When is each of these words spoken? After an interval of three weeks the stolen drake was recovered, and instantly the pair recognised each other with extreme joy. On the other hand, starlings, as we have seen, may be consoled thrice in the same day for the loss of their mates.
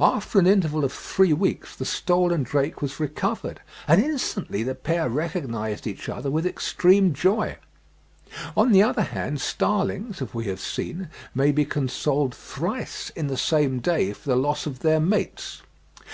After 0.00 0.38
an 0.38 0.46
interval 0.46 0.86
of 0.86 0.92
three 0.94 1.34
weeks 1.34 1.76
the 1.76 1.84
stolen 1.84 2.42
drake 2.44 2.80
was 2.80 2.98
recovered, 2.98 3.60
and 3.86 4.02
instantly 4.02 4.62
the 4.62 4.74
pair 4.74 5.10
recognised 5.10 5.86
each 5.86 6.08
other 6.08 6.30
with 6.30 6.46
extreme 6.46 7.12
joy. 7.12 7.58
On 8.56 8.72
the 8.72 8.82
other 8.82 9.02
hand, 9.02 9.38
starlings, 9.38 10.22
as 10.22 10.32
we 10.32 10.46
have 10.46 10.60
seen, 10.60 11.10
may 11.34 11.52
be 11.52 11.66
consoled 11.66 12.34
thrice 12.34 13.10
in 13.10 13.26
the 13.26 13.36
same 13.36 13.80
day 13.80 14.14
for 14.14 14.30
the 14.30 14.34
loss 14.36 14.64
of 14.64 14.78
their 14.78 14.98
mates. 14.98 15.60